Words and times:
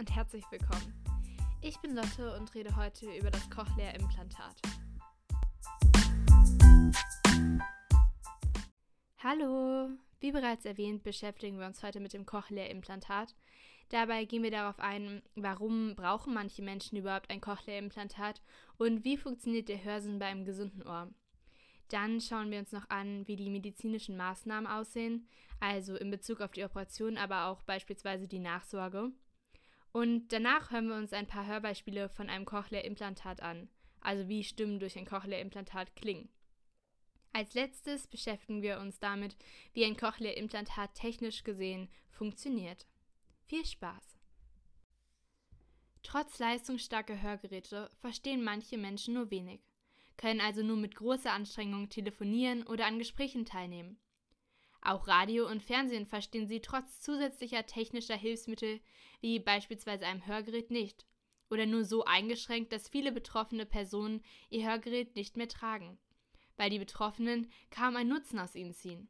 und 0.00 0.16
herzlich 0.16 0.44
willkommen. 0.50 0.94
Ich 1.60 1.76
bin 1.80 1.94
Lotte 1.94 2.34
und 2.34 2.54
rede 2.54 2.74
heute 2.74 3.14
über 3.18 3.30
das 3.30 3.50
Cochlea-Implantat. 3.50 4.58
Hallo! 9.18 9.90
Wie 10.20 10.32
bereits 10.32 10.64
erwähnt, 10.64 11.02
beschäftigen 11.02 11.58
wir 11.58 11.66
uns 11.66 11.82
heute 11.82 12.00
mit 12.00 12.14
dem 12.14 12.24
Cochlea-Implantat. 12.24 13.34
Dabei 13.90 14.24
gehen 14.24 14.42
wir 14.42 14.50
darauf 14.50 14.78
ein, 14.78 15.20
warum 15.34 15.94
brauchen 15.96 16.32
manche 16.32 16.62
Menschen 16.62 16.96
überhaupt 16.96 17.28
ein 17.28 17.42
Cochlea-Implantat 17.42 18.40
und 18.78 19.04
wie 19.04 19.18
funktioniert 19.18 19.68
der 19.68 19.84
Hörsinn 19.84 20.18
bei 20.18 20.28
einem 20.28 20.46
gesunden 20.46 20.82
Ohr. 20.82 21.10
Dann 21.90 22.22
schauen 22.22 22.50
wir 22.50 22.60
uns 22.60 22.72
noch 22.72 22.88
an, 22.88 23.28
wie 23.28 23.36
die 23.36 23.50
medizinischen 23.50 24.16
Maßnahmen 24.16 24.66
aussehen, 24.66 25.28
also 25.58 25.94
in 25.94 26.10
Bezug 26.10 26.40
auf 26.40 26.52
die 26.52 26.64
Operation, 26.64 27.18
aber 27.18 27.48
auch 27.48 27.60
beispielsweise 27.64 28.26
die 28.26 28.38
Nachsorge. 28.38 29.12
Und 29.92 30.28
danach 30.28 30.70
hören 30.70 30.88
wir 30.88 30.96
uns 30.96 31.12
ein 31.12 31.26
paar 31.26 31.46
Hörbeispiele 31.46 32.08
von 32.08 32.28
einem 32.28 32.44
Cochlea-Implantat 32.44 33.42
an, 33.42 33.68
also 34.00 34.28
wie 34.28 34.44
Stimmen 34.44 34.78
durch 34.78 34.96
ein 34.96 35.06
Cochlea-Implantat 35.06 35.96
klingen. 35.96 36.28
Als 37.32 37.54
letztes 37.54 38.06
beschäftigen 38.06 38.62
wir 38.62 38.80
uns 38.80 38.98
damit, 38.98 39.36
wie 39.72 39.84
ein 39.84 39.96
Cochlea-Implantat 39.96 40.94
technisch 40.94 41.44
gesehen 41.44 41.88
funktioniert. 42.10 42.86
Viel 43.46 43.64
Spaß! 43.64 44.18
Trotz 46.02 46.38
leistungsstarker 46.38 47.20
Hörgeräte 47.20 47.90
verstehen 48.00 48.42
manche 48.42 48.78
Menschen 48.78 49.14
nur 49.14 49.30
wenig 49.30 49.60
können 50.20 50.42
also 50.42 50.62
nur 50.62 50.76
mit 50.76 50.96
großer 50.96 51.32
Anstrengung 51.32 51.88
telefonieren 51.88 52.62
oder 52.64 52.84
an 52.84 52.98
Gesprächen 52.98 53.46
teilnehmen. 53.46 53.96
Auch 54.82 55.06
Radio 55.06 55.46
und 55.48 55.62
Fernsehen 55.62 56.06
verstehen 56.06 56.48
sie 56.48 56.60
trotz 56.60 57.00
zusätzlicher 57.00 57.66
technischer 57.66 58.16
Hilfsmittel 58.16 58.80
wie 59.20 59.38
beispielsweise 59.38 60.06
einem 60.06 60.26
Hörgerät 60.26 60.70
nicht 60.70 61.06
oder 61.50 61.66
nur 61.66 61.84
so 61.84 62.04
eingeschränkt, 62.04 62.72
dass 62.72 62.88
viele 62.88 63.12
betroffene 63.12 63.66
Personen 63.66 64.22
ihr 64.48 64.68
Hörgerät 64.68 65.16
nicht 65.16 65.36
mehr 65.36 65.48
tragen, 65.48 65.98
weil 66.56 66.70
die 66.70 66.78
Betroffenen 66.78 67.50
kaum 67.70 67.96
einen 67.96 68.10
Nutzen 68.10 68.38
aus 68.38 68.54
ihnen 68.54 68.72
ziehen. 68.72 69.08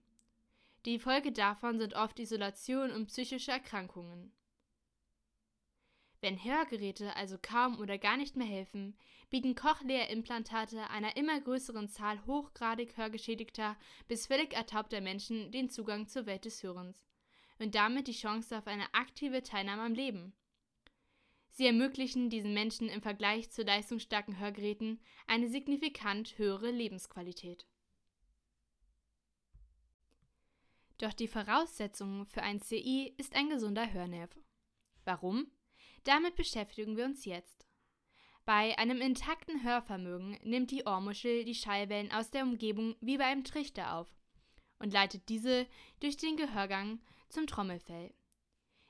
Die 0.86 0.98
Folge 0.98 1.30
davon 1.30 1.78
sind 1.78 1.94
oft 1.94 2.18
Isolation 2.18 2.90
und 2.90 3.06
psychische 3.06 3.52
Erkrankungen. 3.52 4.32
Wenn 6.20 6.44
Hörgeräte 6.44 7.16
also 7.16 7.38
kaum 7.40 7.78
oder 7.78 7.96
gar 7.96 8.18
nicht 8.18 8.36
mehr 8.36 8.46
helfen, 8.46 8.94
bieten 9.30 9.54
Cochlea-Implantate 9.54 10.90
einer 10.90 11.16
immer 11.16 11.40
größeren 11.40 11.88
Zahl 11.88 12.24
hochgradig 12.26 12.96
hörgeschädigter 12.96 13.76
bis 14.06 14.26
völlig 14.26 14.52
ertaubter 14.52 15.00
Menschen 15.00 15.50
den 15.50 15.70
Zugang 15.70 16.08
zur 16.08 16.26
Welt 16.26 16.44
des 16.44 16.62
Hörens 16.62 17.06
und 17.58 17.74
damit 17.74 18.06
die 18.06 18.12
Chance 18.12 18.58
auf 18.58 18.66
eine 18.66 18.92
aktive 18.92 19.42
Teilnahme 19.42 19.82
am 19.82 19.94
Leben. 19.94 20.34
Sie 21.52 21.66
ermöglichen 21.66 22.30
diesen 22.30 22.54
Menschen 22.54 22.88
im 22.88 23.02
Vergleich 23.02 23.50
zu 23.50 23.62
leistungsstarken 23.62 24.38
Hörgeräten 24.38 25.00
eine 25.26 25.48
signifikant 25.48 26.38
höhere 26.38 26.70
Lebensqualität. 26.70 27.66
Doch 30.98 31.14
die 31.14 31.28
Voraussetzung 31.28 32.26
für 32.26 32.42
ein 32.42 32.60
CI 32.60 33.14
ist 33.16 33.34
ein 33.34 33.48
gesunder 33.48 33.90
Hörnerv. 33.92 34.30
Warum? 35.04 35.50
Damit 36.04 36.36
beschäftigen 36.36 36.96
wir 36.96 37.04
uns 37.04 37.24
jetzt. 37.24 37.66
Bei 38.44 38.76
einem 38.78 39.00
intakten 39.00 39.62
Hörvermögen 39.62 40.38
nimmt 40.42 40.70
die 40.70 40.84
Ohrmuschel 40.84 41.44
die 41.44 41.54
Schallwellen 41.54 42.10
aus 42.10 42.30
der 42.30 42.42
Umgebung 42.42 42.96
wie 43.00 43.18
bei 43.18 43.26
einem 43.26 43.44
Trichter 43.44 43.94
auf 43.94 44.08
und 44.78 44.92
leitet 44.92 45.28
diese 45.28 45.66
durch 46.00 46.16
den 46.16 46.36
Gehörgang 46.36 47.00
zum 47.28 47.46
Trommelfell. 47.46 48.12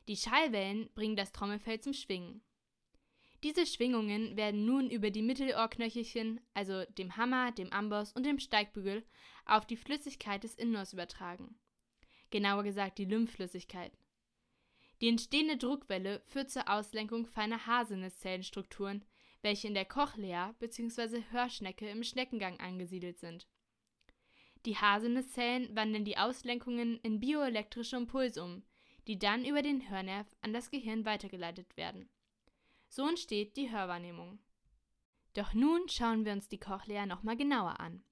Die 0.08 0.16
Schallwellen 0.16 0.88
bringen 0.94 1.16
das 1.16 1.33
Trommelfell 1.33 1.81
zum 1.81 1.92
Schwingen. 1.92 2.43
Diese 3.43 3.66
Schwingungen 3.66 4.37
werden 4.37 4.65
nun 4.65 4.91
über 4.91 5.10
die 5.10 5.22
Mittelohrknöchelchen, 5.22 6.41
also 6.53 6.84
dem 6.99 7.16
Hammer, 7.16 7.53
dem 7.53 7.72
Amboss 7.72 8.12
und 8.12 8.25
dem 8.25 8.38
Steigbügel, 8.38 9.04
auf 9.47 9.66
die 9.66 9.76
Flüssigkeit 9.76 10.44
des 10.44 10.54
Innenohrs 10.54 10.93
übertragen. 10.93 11.59
Genauer 12.31 12.62
gesagt 12.62 12.99
die 12.99 13.06
Lymphflüssigkeit. 13.06 13.93
Die 15.00 15.09
entstehende 15.09 15.56
Druckwelle 15.56 16.22
führt 16.27 16.50
zur 16.50 16.69
Auslenkung 16.69 17.27
feiner 17.27 17.66
Haarsinneszellenstrukturen, 17.66 19.05
welche 19.43 19.69
in 19.69 19.75
der 19.75 19.87
Cochlea 19.87 20.55
bzw. 20.59 21.22
Hörschnecke 21.31 21.88
im 21.88 22.03
Schneckengang 22.03 22.61
angesiedelt 22.61 23.19
sind. 23.19 23.47
Die 24.66 24.77
Haarsinneszellen 24.77 25.75
wandeln 25.75 26.05
die 26.05 26.19
Auslenkungen 26.19 27.00
in 27.00 27.19
bioelektrische 27.19 27.97
Impulse 27.97 28.44
um, 28.44 28.62
die 29.06 29.19
dann 29.19 29.47
über 29.47 29.62
den 29.62 29.88
Hörnerv 29.88 30.27
an 30.43 30.53
das 30.53 30.71
Gehirn 30.71 31.06
weitergeleitet 31.06 31.78
werden. 31.78 32.11
So 32.88 33.09
entsteht 33.09 33.56
die 33.56 33.71
Hörwahrnehmung. 33.71 34.38
Doch 35.32 35.55
nun 35.55 35.88
schauen 35.88 36.27
wir 36.27 36.32
uns 36.32 36.49
die 36.49 36.59
Cochlea 36.59 37.06
nochmal 37.06 37.37
genauer 37.37 37.81
an. 37.81 38.03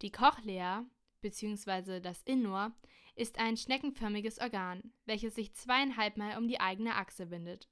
Die 0.00 0.12
Cochlea 0.12 0.86
bzw. 1.20 2.00
das 2.00 2.22
Innenohr 2.22 2.72
ist 3.18 3.38
ein 3.38 3.56
schneckenförmiges 3.56 4.38
Organ, 4.38 4.92
welches 5.04 5.34
sich 5.34 5.52
zweieinhalbmal 5.52 6.38
um 6.38 6.48
die 6.48 6.60
eigene 6.60 6.94
Achse 6.94 7.30
windet. 7.30 7.68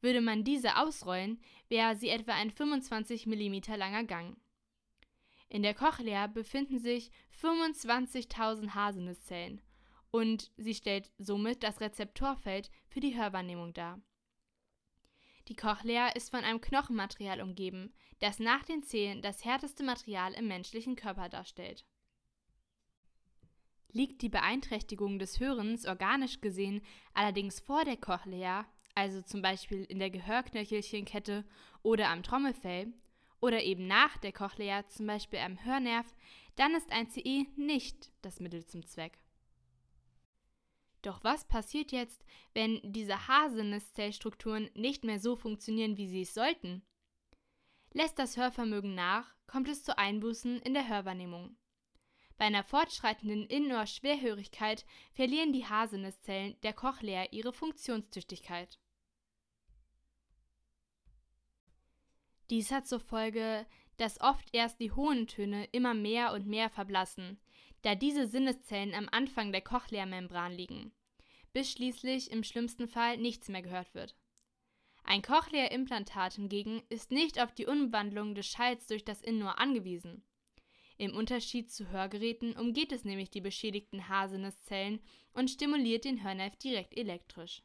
Würde 0.00 0.20
man 0.20 0.44
diese 0.44 0.76
ausrollen, 0.76 1.40
wäre 1.68 1.94
sie 1.96 2.08
etwa 2.08 2.32
ein 2.32 2.50
25 2.50 3.26
mm 3.26 3.74
langer 3.76 4.04
Gang. 4.04 4.36
In 5.48 5.62
der 5.62 5.74
Cochlea 5.74 6.26
befinden 6.26 6.78
sich 6.78 7.10
25.000 7.40 8.70
Haarsinneszellen 8.70 9.60
und 10.10 10.50
sie 10.56 10.74
stellt 10.74 11.10
somit 11.18 11.62
das 11.62 11.80
Rezeptorfeld 11.80 12.70
für 12.88 13.00
die 13.00 13.16
Hörwahrnehmung 13.16 13.72
dar. 13.72 14.00
Die 15.48 15.56
Cochlea 15.56 16.08
ist 16.08 16.30
von 16.30 16.44
einem 16.44 16.60
Knochenmaterial 16.60 17.40
umgeben, 17.40 17.92
das 18.20 18.38
nach 18.38 18.64
den 18.64 18.82
Zähnen 18.82 19.22
das 19.22 19.44
härteste 19.44 19.82
Material 19.82 20.34
im 20.34 20.46
menschlichen 20.46 20.96
Körper 20.96 21.28
darstellt. 21.28 21.84
Liegt 23.92 24.22
die 24.22 24.28
Beeinträchtigung 24.28 25.18
des 25.18 25.40
Hörens 25.40 25.86
organisch 25.86 26.40
gesehen 26.40 26.80
allerdings 27.12 27.60
vor 27.60 27.84
der 27.84 27.96
Cochlea, 27.96 28.66
also 28.94 29.22
zum 29.22 29.42
Beispiel 29.42 29.84
in 29.84 29.98
der 29.98 30.10
Gehörknöchelchenkette 30.10 31.44
oder 31.82 32.08
am 32.08 32.22
Trommelfell, 32.22 32.92
oder 33.40 33.62
eben 33.62 33.86
nach 33.86 34.18
der 34.18 34.32
Cochlea, 34.32 34.86
zum 34.88 35.06
Beispiel 35.06 35.38
am 35.38 35.64
Hörnerv, 35.64 36.06
dann 36.56 36.74
ist 36.74 36.92
ein 36.92 37.08
CE 37.08 37.46
nicht 37.56 38.12
das 38.22 38.38
Mittel 38.38 38.66
zum 38.66 38.84
Zweck. 38.86 39.18
Doch 41.02 41.24
was 41.24 41.48
passiert 41.48 41.92
jetzt, 41.92 42.22
wenn 42.52 42.80
diese 42.82 43.26
Haarsinneszellstrukturen 43.26 44.68
nicht 44.74 45.04
mehr 45.04 45.18
so 45.18 45.34
funktionieren, 45.34 45.96
wie 45.96 46.06
sie 46.06 46.22
es 46.22 46.34
sollten? 46.34 46.82
Lässt 47.92 48.18
das 48.18 48.36
Hörvermögen 48.36 48.94
nach, 48.94 49.34
kommt 49.46 49.68
es 49.68 49.82
zu 49.82 49.96
Einbußen 49.96 50.60
in 50.60 50.74
der 50.74 50.86
Hörwahrnehmung. 50.86 51.56
Bei 52.40 52.46
einer 52.46 52.64
fortschreitenden 52.64 53.44
Innenohrschwerhörigkeit 53.48 54.86
verlieren 55.12 55.52
die 55.52 55.66
Haarsinneszellen 55.66 56.58
der 56.62 56.72
Cochlea 56.72 57.26
ihre 57.32 57.52
Funktionstüchtigkeit. 57.52 58.78
Dies 62.48 62.72
hat 62.72 62.88
zur 62.88 63.00
Folge, 63.00 63.66
dass 63.98 64.22
oft 64.22 64.48
erst 64.54 64.80
die 64.80 64.90
hohen 64.90 65.26
Töne 65.26 65.66
immer 65.72 65.92
mehr 65.92 66.32
und 66.32 66.46
mehr 66.46 66.70
verblassen, 66.70 67.38
da 67.82 67.94
diese 67.94 68.26
Sinneszellen 68.26 68.94
am 68.94 69.10
Anfang 69.12 69.52
der 69.52 69.60
Cochlea-Membran 69.60 70.52
liegen, 70.52 70.92
bis 71.52 71.70
schließlich 71.70 72.30
im 72.30 72.42
schlimmsten 72.42 72.88
Fall 72.88 73.18
nichts 73.18 73.50
mehr 73.50 73.60
gehört 73.60 73.92
wird. 73.92 74.16
Ein 75.04 75.20
Cochlea-Implantat 75.20 76.36
hingegen 76.36 76.82
ist 76.88 77.10
nicht 77.10 77.38
auf 77.38 77.52
die 77.52 77.66
Umwandlung 77.66 78.34
des 78.34 78.46
Schalls 78.46 78.86
durch 78.86 79.04
das 79.04 79.20
Innenohr 79.20 79.58
angewiesen. 79.58 80.24
Im 81.00 81.16
Unterschied 81.16 81.72
zu 81.72 81.88
Hörgeräten 81.88 82.58
umgeht 82.58 82.92
es 82.92 83.06
nämlich 83.06 83.30
die 83.30 83.40
beschädigten 83.40 84.10
Haarsinneszellen 84.10 85.00
und 85.32 85.48
stimuliert 85.48 86.04
den 86.04 86.22
Hörnerv 86.22 86.56
direkt 86.56 86.94
elektrisch. 86.94 87.62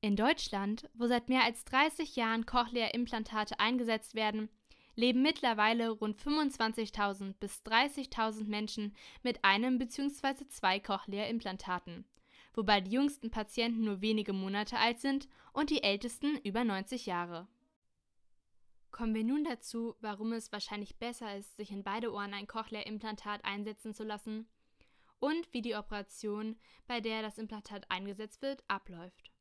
In 0.00 0.16
Deutschland, 0.16 0.90
wo 0.94 1.06
seit 1.06 1.28
mehr 1.28 1.44
als 1.44 1.64
30 1.66 2.16
Jahren 2.16 2.44
Cochlea-Implantate 2.44 3.60
eingesetzt 3.60 4.16
werden, 4.16 4.48
leben 4.96 5.22
mittlerweile 5.22 5.90
rund 5.90 6.20
25.000 6.20 7.34
bis 7.38 7.62
30.000 7.62 8.46
Menschen 8.48 8.92
mit 9.22 9.44
einem 9.44 9.78
bzw. 9.78 10.48
zwei 10.48 10.80
Cochlea-Implantaten, 10.80 12.04
wobei 12.54 12.80
die 12.80 12.90
jüngsten 12.90 13.30
Patienten 13.30 13.84
nur 13.84 14.00
wenige 14.00 14.32
Monate 14.32 14.76
alt 14.76 14.98
sind 14.98 15.28
und 15.52 15.70
die 15.70 15.84
ältesten 15.84 16.36
über 16.38 16.64
90 16.64 17.06
Jahre. 17.06 17.46
Kommen 18.94 19.16
wir 19.16 19.24
nun 19.24 19.42
dazu, 19.42 19.96
warum 20.00 20.32
es 20.32 20.52
wahrscheinlich 20.52 20.94
besser 20.98 21.36
ist, 21.36 21.56
sich 21.56 21.72
in 21.72 21.82
beide 21.82 22.12
Ohren 22.12 22.32
ein 22.32 22.46
Cochlea-Implantat 22.46 23.44
einsetzen 23.44 23.92
zu 23.92 24.04
lassen 24.04 24.48
und 25.18 25.52
wie 25.52 25.62
die 25.62 25.74
Operation, 25.74 26.56
bei 26.86 27.00
der 27.00 27.20
das 27.20 27.38
Implantat 27.38 27.90
eingesetzt 27.90 28.40
wird, 28.40 28.62
abläuft. 28.68 29.32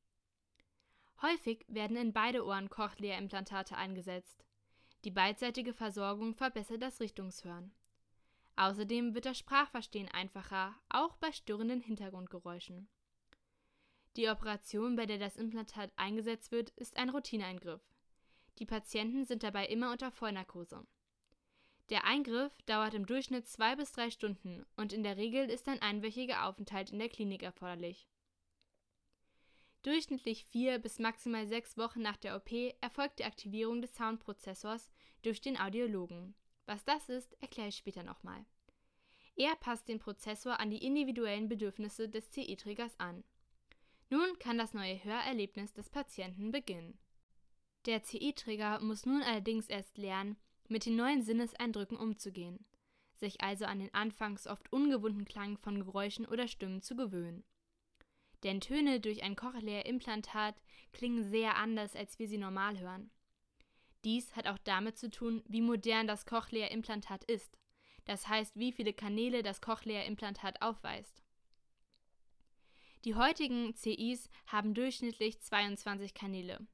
Häufig 1.21 1.65
werden 1.67 1.97
in 1.97 2.13
beide 2.13 2.43
Ohren 2.43 2.71
Cochlea-Implantate 2.71 3.77
eingesetzt. 3.77 4.43
Die 5.03 5.11
beidseitige 5.11 5.75
Versorgung 5.75 6.33
verbessert 6.33 6.81
das 6.81 6.99
Richtungshören. 6.99 7.75
Außerdem 8.55 9.13
wird 9.13 9.27
das 9.27 9.37
Sprachverstehen 9.37 10.09
einfacher, 10.09 10.73
auch 10.89 11.15
bei 11.17 11.31
störenden 11.31 11.81
Hintergrundgeräuschen. 11.81 12.89
Die 14.15 14.27
Operation, 14.29 14.95
bei 14.95 15.05
der 15.05 15.19
das 15.19 15.37
Implantat 15.37 15.91
eingesetzt 15.95 16.51
wird, 16.51 16.71
ist 16.71 16.97
ein 16.97 17.09
Routineeingriff. 17.11 17.92
Die 18.59 18.65
Patienten 18.65 19.25
sind 19.25 19.43
dabei 19.43 19.65
immer 19.67 19.91
unter 19.91 20.11
Vollnarkose. 20.11 20.85
Der 21.89 22.05
Eingriff 22.05 22.61
dauert 22.63 22.93
im 22.93 23.05
Durchschnitt 23.05 23.47
zwei 23.47 23.75
bis 23.75 23.91
drei 23.91 24.09
Stunden 24.09 24.65
und 24.77 24.93
in 24.93 25.03
der 25.03 25.17
Regel 25.17 25.49
ist 25.49 25.67
ein 25.67 25.81
einwöchiger 25.81 26.45
Aufenthalt 26.45 26.91
in 26.91 26.99
der 26.99 27.09
Klinik 27.09 27.43
erforderlich. 27.43 28.07
Durchschnittlich 29.83 30.45
vier 30.45 30.79
bis 30.79 30.97
maximal 30.99 31.45
sechs 31.45 31.77
Wochen 31.77 32.01
nach 32.01 32.15
der 32.15 32.37
OP 32.37 32.51
erfolgt 32.79 33.19
die 33.19 33.25
Aktivierung 33.25 33.81
des 33.81 33.93
Soundprozessors 33.95 34.89
durch 35.23 35.41
den 35.41 35.59
Audiologen. 35.59 36.35
Was 36.65 36.85
das 36.85 37.09
ist, 37.09 37.33
erkläre 37.41 37.67
ich 37.67 37.75
später 37.75 38.03
nochmal. 38.03 38.45
Er 39.35 39.55
passt 39.57 39.89
den 39.89 39.99
Prozessor 39.99 40.59
an 40.59 40.69
die 40.69 40.85
individuellen 40.85 41.49
Bedürfnisse 41.49 42.07
des 42.07 42.31
CE-Trägers 42.31 42.97
an. 42.97 43.25
Nun 44.09 44.39
kann 44.39 44.57
das 44.57 44.73
neue 44.73 45.03
Hörerlebnis 45.03 45.73
des 45.73 45.89
Patienten 45.89 46.51
beginnen. 46.51 46.97
Der 47.85 48.01
CE-Träger 48.01 48.79
muss 48.79 49.05
nun 49.05 49.21
allerdings 49.23 49.67
erst 49.67 49.97
lernen, 49.97 50.37
mit 50.69 50.85
den 50.85 50.95
neuen 50.95 51.21
Sinneseindrücken 51.21 51.97
umzugehen, 51.97 52.65
sich 53.13 53.41
also 53.41 53.65
an 53.65 53.79
den 53.79 53.93
anfangs 53.93 54.47
oft 54.47 54.71
ungewohnten 54.71 55.25
Klang 55.25 55.57
von 55.57 55.83
Geräuschen 55.83 56.25
oder 56.25 56.47
Stimmen 56.47 56.81
zu 56.81 56.95
gewöhnen. 56.95 57.43
Denn 58.43 58.61
Töne 58.61 58.99
durch 58.99 59.23
ein 59.23 59.35
Cochlea-Implantat 59.35 60.61
klingen 60.93 61.23
sehr 61.29 61.57
anders, 61.57 61.95
als 61.95 62.19
wir 62.19 62.27
sie 62.27 62.37
normal 62.37 62.79
hören. 62.79 63.11
Dies 64.05 64.35
hat 64.35 64.47
auch 64.47 64.57
damit 64.59 64.97
zu 64.97 65.09
tun, 65.09 65.43
wie 65.47 65.61
modern 65.61 66.07
das 66.07 66.25
Cochlea-Implantat 66.25 67.23
ist, 67.25 67.57
das 68.05 68.27
heißt, 68.27 68.57
wie 68.57 68.71
viele 68.71 68.93
Kanäle 68.93 69.43
das 69.43 69.61
Cochlea-Implantat 69.61 70.61
aufweist. 70.61 71.23
Die 73.05 73.15
heutigen 73.15 73.75
CIs 73.75 74.29
haben 74.47 74.73
durchschnittlich 74.73 75.39
22 75.39 76.13
Kanäle, 76.13 76.65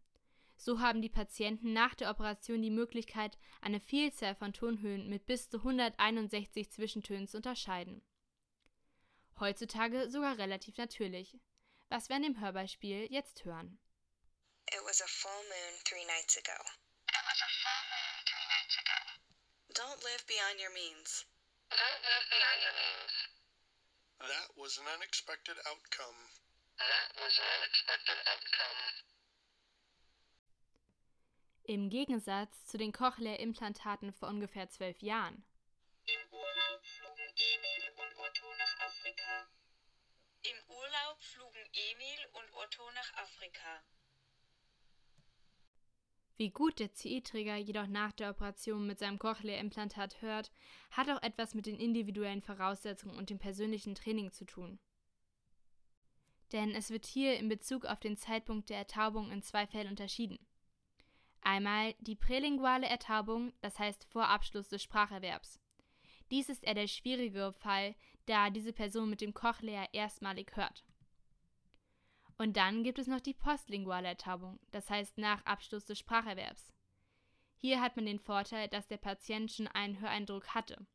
so 0.59 0.81
haben 0.81 1.01
die 1.01 1.09
Patienten 1.09 1.71
nach 1.71 1.95
der 1.95 2.09
Operation 2.09 2.61
die 2.61 2.69
Möglichkeit, 2.69 3.37
eine 3.61 3.79
Vielzahl 3.79 4.35
von 4.35 4.51
Tonhöhen 4.51 5.07
mit 5.07 5.25
bis 5.25 5.49
zu 5.49 5.57
161 5.57 6.69
Zwischentönen 6.69 7.27
zu 7.29 7.37
unterscheiden. 7.37 8.03
Heutzutage 9.39 10.09
sogar 10.09 10.37
relativ 10.37 10.75
natürlich, 10.75 11.39
was 11.87 12.09
wir 12.09 12.17
an 12.17 12.23
dem 12.23 12.41
Hörbeispiel 12.41 13.07
jetzt 13.09 13.45
hören. 13.45 13.79
It 14.67 14.83
was 14.83 15.01
a 15.01 15.07
full 15.07 15.31
moon 15.31 15.73
three 15.85 16.05
nights 16.05 16.35
ago. 16.35 16.59
It 17.07 17.23
was 17.23 17.39
a 17.41 17.49
full 17.63 17.83
moon 17.87 18.19
three 18.27 18.47
nights 18.51 18.75
ago. 18.83 18.99
Don't 19.73 20.03
live 20.03 20.27
beyond 20.27 20.59
your 20.59 20.73
means. 20.75 21.25
Don't 21.71 22.03
live 22.03 22.25
beyond 22.29 22.59
your 22.67 22.75
means. 22.83 23.13
That 24.19 24.49
was 24.59 24.77
an 24.77 24.91
unexpected 24.91 25.55
outcome. 25.71 26.19
That 26.77 27.15
was 27.15 27.33
an 27.39 27.47
unexpected 27.47 28.19
outcome. 28.27 28.98
Im 31.69 31.91
Gegensatz 31.91 32.65
zu 32.65 32.79
den 32.79 32.91
Cochlea-Implantaten 32.91 34.11
vor 34.11 34.27
ungefähr 34.27 34.67
zwölf 34.69 35.03
Jahren. 35.03 35.43
Im 36.07 36.31
Urlaub 36.31 36.81
flogen 36.81 37.29
Emil 37.35 37.85
und 37.93 38.17
Otto 38.17 38.49
nach 38.55 38.81
Afrika. 43.21 43.83
Wie 46.37 46.49
gut 46.49 46.79
der 46.79 46.91
CE-Träger 46.91 47.57
jedoch 47.57 47.85
nach 47.85 48.13
der 48.13 48.31
Operation 48.31 48.87
mit 48.87 48.97
seinem 48.97 49.19
Cochlea-Implantat 49.19 50.23
hört, 50.23 50.51
hat 50.89 51.07
auch 51.11 51.21
etwas 51.21 51.53
mit 51.53 51.67
den 51.67 51.79
individuellen 51.79 52.41
Voraussetzungen 52.41 53.15
und 53.15 53.29
dem 53.29 53.37
persönlichen 53.37 53.93
Training 53.93 54.31
zu 54.31 54.45
tun. 54.45 54.79
Denn 56.51 56.73
es 56.73 56.89
wird 56.89 57.05
hier 57.05 57.37
in 57.37 57.47
Bezug 57.47 57.85
auf 57.85 57.99
den 57.99 58.17
Zeitpunkt 58.17 58.71
der 58.71 58.79
Ertaubung 58.79 59.31
in 59.31 59.43
zwei 59.43 59.67
Fällen 59.67 59.89
unterschieden. 59.89 60.39
Einmal 61.41 61.95
die 61.99 62.15
prälinguale 62.15 62.87
Ertaubung, 62.87 63.53
das 63.61 63.79
heißt 63.79 64.05
vor 64.05 64.27
Abschluss 64.27 64.69
des 64.69 64.83
Spracherwerbs. 64.83 65.59
Dies 66.31 66.49
ist 66.49 66.63
eher 66.63 66.75
der 66.75 66.87
schwierigere 66.87 67.53
Fall, 67.53 67.95
da 68.25 68.49
diese 68.49 68.73
Person 68.73 69.09
mit 69.09 69.21
dem 69.21 69.33
Cochlea 69.33 69.87
erstmalig 69.93 70.55
hört. 70.55 70.83
Und 72.37 72.55
dann 72.55 72.83
gibt 72.83 72.99
es 72.99 73.07
noch 73.07 73.19
die 73.19 73.33
postlinguale 73.33 74.07
Ertaubung, 74.07 74.59
das 74.71 74.89
heißt 74.89 75.17
nach 75.17 75.43
Abschluss 75.45 75.85
des 75.85 75.99
Spracherwerbs. 75.99 76.71
Hier 77.57 77.81
hat 77.81 77.97
man 77.97 78.05
den 78.05 78.19
Vorteil, 78.19 78.69
dass 78.69 78.87
der 78.87 78.97
Patient 78.97 79.51
schon 79.51 79.67
einen 79.67 79.99
Höreindruck 79.99 80.55
hatte. 80.55 80.87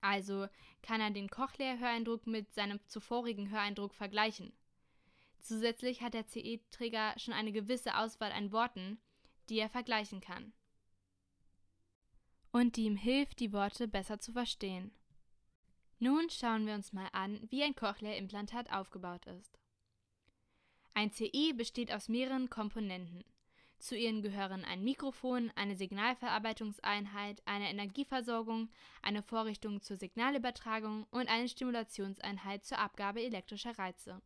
Also 0.00 0.46
kann 0.80 1.00
er 1.00 1.10
den 1.10 1.28
Cochlea-Höreindruck 1.28 2.26
mit 2.26 2.54
seinem 2.54 2.80
zuvorigen 2.86 3.50
Höreindruck 3.50 3.94
vergleichen. 3.94 4.52
Zusätzlich 5.40 6.02
hat 6.02 6.14
der 6.14 6.26
CE-Träger 6.26 7.18
schon 7.18 7.34
eine 7.34 7.52
gewisse 7.52 7.96
Auswahl 7.96 8.32
an 8.32 8.52
Worten, 8.52 9.00
die 9.48 9.58
er 9.58 9.68
vergleichen 9.68 10.20
kann. 10.20 10.52
Und 12.50 12.76
die 12.76 12.84
ihm 12.84 12.96
hilft, 12.96 13.40
die 13.40 13.52
Worte 13.52 13.88
besser 13.88 14.20
zu 14.20 14.32
verstehen. 14.32 14.92
Nun 15.98 16.30
schauen 16.30 16.66
wir 16.66 16.74
uns 16.74 16.92
mal 16.92 17.08
an, 17.12 17.40
wie 17.50 17.62
ein 17.62 17.74
Cochlea-Implantat 17.74 18.72
aufgebaut 18.72 19.26
ist. 19.26 19.58
Ein 20.94 21.12
CI 21.12 21.52
besteht 21.54 21.92
aus 21.92 22.08
mehreren 22.08 22.50
Komponenten. 22.50 23.24
Zu 23.78 23.96
ihnen 23.96 24.22
gehören 24.22 24.64
ein 24.64 24.82
Mikrofon, 24.82 25.52
eine 25.54 25.76
Signalverarbeitungseinheit, 25.76 27.40
eine 27.46 27.70
Energieversorgung, 27.70 28.68
eine 29.02 29.22
Vorrichtung 29.22 29.80
zur 29.80 29.96
Signalübertragung 29.96 31.06
und 31.10 31.28
eine 31.28 31.48
Stimulationseinheit 31.48 32.64
zur 32.64 32.78
Abgabe 32.78 33.22
elektrischer 33.22 33.78
Reize. 33.78 34.20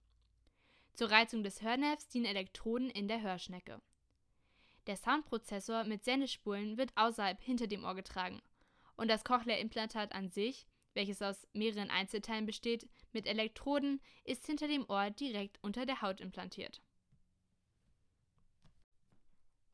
Zur 0.95 1.11
Reizung 1.11 1.43
des 1.43 1.61
Hörnervs 1.61 2.09
dienen 2.09 2.27
Elektroden 2.27 2.89
in 2.89 3.09
der 3.09 3.21
Hörschnecke. 3.21 3.81
Der 4.87 4.97
Soundprozessor 4.97 5.85
mit 5.85 6.05
Sendespulen 6.05 6.77
wird 6.77 6.93
außerhalb 6.97 7.41
hinter 7.41 7.67
dem 7.69 7.85
Ohr 7.85 7.95
getragen 7.95 8.43
und 8.97 9.09
das 9.09 9.25
Cochlea-Implantat 9.25 10.13
an 10.13 10.31
sich, 10.31 10.67
welches 10.95 11.23
aus 11.23 11.47
mehreren 11.53 11.91
Einzelteilen 11.91 12.47
besteht, 12.47 12.89
mit 13.13 13.27
Elektroden, 13.27 14.01
ist 14.25 14.47
hinter 14.47 14.69
dem 14.69 14.89
Ohr 14.89 15.11
direkt 15.11 15.59
unter 15.63 15.87
der 15.87 16.03
Haut 16.03 16.21
implantiert. 16.21 16.83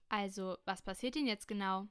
Also, 0.08 0.56
was 0.64 0.82
passiert 0.82 1.14
denn 1.14 1.26
jetzt 1.26 1.48
genau? 1.48 1.86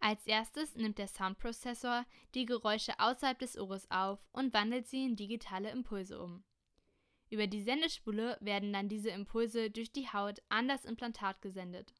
Als 0.00 0.26
erstes 0.26 0.76
nimmt 0.76 0.98
der 0.98 1.08
Soundprozessor 1.08 2.06
die 2.34 2.46
Geräusche 2.46 2.98
außerhalb 2.98 3.38
des 3.38 3.58
Ohres 3.58 3.90
auf 3.90 4.20
und 4.32 4.54
wandelt 4.54 4.86
sie 4.86 5.04
in 5.04 5.16
digitale 5.16 5.70
Impulse 5.70 6.20
um. 6.20 6.44
Über 7.30 7.46
die 7.46 7.62
Sendespule 7.62 8.38
werden 8.40 8.72
dann 8.72 8.88
diese 8.88 9.10
Impulse 9.10 9.70
durch 9.70 9.92
die 9.92 10.08
Haut 10.08 10.40
an 10.48 10.68
das 10.68 10.84
Implantat 10.84 11.42
gesendet. 11.42 11.92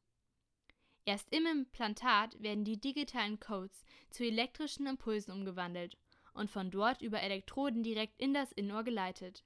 Erst 1.09 1.33
im 1.33 1.47
Implantat 1.47 2.39
werden 2.39 2.63
die 2.65 2.79
digitalen 2.79 3.39
Codes 3.39 3.83
zu 4.11 4.23
elektrischen 4.23 4.85
Impulsen 4.85 5.31
umgewandelt 5.31 5.97
und 6.35 6.51
von 6.51 6.69
dort 6.69 7.01
über 7.01 7.19
Elektroden 7.19 7.81
direkt 7.81 8.21
in 8.21 8.31
das 8.31 8.51
Innenohr 8.51 8.83
geleitet. 8.83 9.43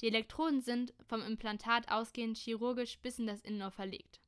Die 0.00 0.08
Elektroden 0.08 0.62
sind 0.62 0.92
vom 1.06 1.22
Implantat 1.22 1.88
ausgehend 1.92 2.36
chirurgisch 2.36 2.98
bis 2.98 3.20
in 3.20 3.28
das 3.28 3.40
Innenohr 3.42 3.70
verlegt. 3.70 4.20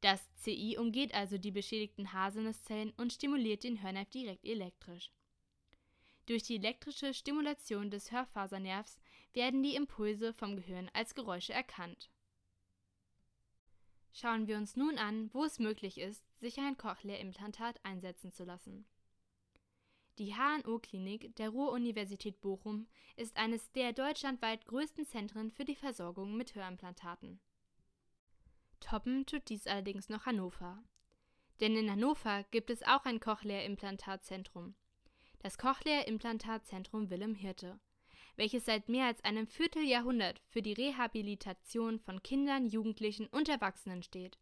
Das 0.00 0.26
CI 0.36 0.78
umgeht 0.78 1.12
also 1.12 1.36
die 1.36 1.50
beschädigten 1.50 2.14
Haarsinneszellen 2.14 2.94
und 2.96 3.12
stimuliert 3.12 3.64
den 3.64 3.82
Hörnerv 3.82 4.08
direkt 4.08 4.46
elektrisch. 4.46 5.10
Durch 6.24 6.44
die 6.44 6.56
elektrische 6.56 7.12
Stimulation 7.12 7.90
des 7.90 8.12
Hörfasernervs 8.12 8.98
werden 9.34 9.62
die 9.62 9.74
Impulse 9.74 10.32
vom 10.32 10.56
Gehirn 10.56 10.88
als 10.94 11.14
Geräusche 11.14 11.52
erkannt 11.52 12.08
Schauen 14.16 14.46
wir 14.46 14.56
uns 14.58 14.76
nun 14.76 14.96
an, 14.96 15.28
wo 15.34 15.42
es 15.42 15.58
möglich 15.58 15.98
ist, 15.98 16.24
sich 16.38 16.58
ein 16.58 16.76
Cochlea-Implantat 16.76 17.84
einsetzen 17.84 18.30
zu 18.30 18.44
lassen. 18.44 18.86
Die 20.18 20.36
HNO-Klinik 20.36 21.34
der 21.34 21.48
Ruhr-Universität 21.48 22.40
Bochum 22.40 22.86
ist 23.16 23.36
eines 23.36 23.72
der 23.72 23.92
deutschlandweit 23.92 24.66
größten 24.66 25.04
Zentren 25.04 25.50
für 25.50 25.64
die 25.64 25.74
Versorgung 25.74 26.36
mit 26.36 26.54
Hörimplantaten. 26.54 27.40
Toppen 28.78 29.26
tut 29.26 29.48
dies 29.48 29.66
allerdings 29.66 30.08
noch 30.08 30.26
Hannover. 30.26 30.84
Denn 31.58 31.76
in 31.76 31.90
Hannover 31.90 32.44
gibt 32.52 32.70
es 32.70 32.84
auch 32.84 33.04
ein 33.06 33.18
Cochlea-Implantatzentrum. 33.18 34.76
Das 35.40 35.58
Cochlea-Implantatzentrum 35.58 37.10
Willem 37.10 37.34
Hirte 37.34 37.80
welches 38.36 38.64
seit 38.64 38.88
mehr 38.88 39.06
als 39.06 39.22
einem 39.24 39.46
Vierteljahrhundert 39.46 40.40
für 40.48 40.62
die 40.62 40.72
Rehabilitation 40.72 41.98
von 41.98 42.22
Kindern, 42.22 42.66
Jugendlichen 42.66 43.26
und 43.28 43.48
Erwachsenen 43.48 44.02
steht. 44.02 44.38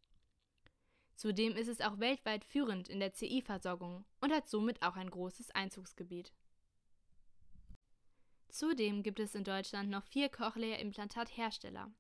Zudem 1.15 1.57
ist 1.57 1.69
es 1.69 1.81
auch 1.81 2.01
weltweit 2.01 2.45
führend 2.45 2.89
in 2.89 2.99
der 2.99 3.13
CI-Versorgung 3.13 4.05
und 4.21 4.33
hat 4.33 4.49
somit 4.49 4.83
auch 4.83 4.97
ein 4.97 5.11
großes 5.11 5.51
Einzugsgebiet. 5.51 6.33
Zudem 8.49 9.03
gibt 9.03 9.21
es 9.21 9.35
in 9.35 9.45
Deutschland 9.45 9.89
noch 9.89 10.05
vier 10.05 10.29
Cochlea-Implantat-Hersteller. 10.29 11.91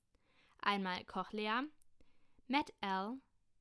Einmal 0.58 1.04
Cochlea, 1.04 1.64
MedL, 2.48 3.18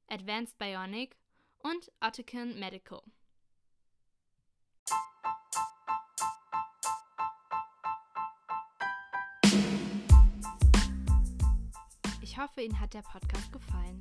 Advanced 0.08 0.58
Bionic 0.58 1.16
und 1.60 1.92
Oticon 2.02 2.60
Medical. 2.60 3.02
Hoffe, 12.38 12.62
Ihnen 12.62 12.80
hat 12.80 12.94
der 12.94 13.02
Podcast 13.02 13.52
gefallen. 13.52 14.00